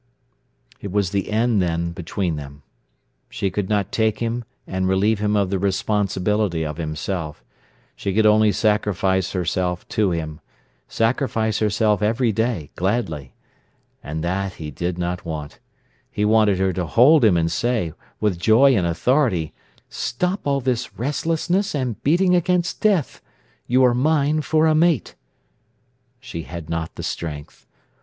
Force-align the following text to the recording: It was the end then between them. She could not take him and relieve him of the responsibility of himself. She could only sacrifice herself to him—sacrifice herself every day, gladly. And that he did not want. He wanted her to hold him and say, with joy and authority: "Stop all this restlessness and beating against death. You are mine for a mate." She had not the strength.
It 0.79 0.91
was 0.91 1.11
the 1.11 1.29
end 1.29 1.61
then 1.61 1.91
between 1.91 2.35
them. 2.35 2.63
She 3.29 3.51
could 3.51 3.69
not 3.69 3.91
take 3.91 4.17
him 4.17 4.45
and 4.65 4.87
relieve 4.89 5.19
him 5.19 5.35
of 5.35 5.51
the 5.51 5.59
responsibility 5.59 6.63
of 6.65 6.77
himself. 6.77 7.43
She 7.95 8.11
could 8.11 8.25
only 8.25 8.51
sacrifice 8.51 9.33
herself 9.33 9.87
to 9.89 10.09
him—sacrifice 10.09 11.59
herself 11.59 12.01
every 12.01 12.31
day, 12.31 12.71
gladly. 12.75 13.35
And 14.01 14.23
that 14.23 14.53
he 14.53 14.71
did 14.71 14.97
not 14.97 15.23
want. 15.23 15.59
He 16.09 16.25
wanted 16.25 16.57
her 16.57 16.73
to 16.73 16.87
hold 16.87 17.23
him 17.23 17.37
and 17.37 17.51
say, 17.51 17.93
with 18.19 18.39
joy 18.39 18.75
and 18.75 18.87
authority: 18.87 19.53
"Stop 19.87 20.47
all 20.47 20.61
this 20.61 20.97
restlessness 20.97 21.75
and 21.75 22.01
beating 22.01 22.35
against 22.35 22.81
death. 22.81 23.21
You 23.67 23.85
are 23.85 23.93
mine 23.93 24.41
for 24.41 24.65
a 24.65 24.73
mate." 24.73 25.13
She 26.19 26.41
had 26.41 26.71
not 26.71 26.95
the 26.95 27.03
strength. 27.03 27.67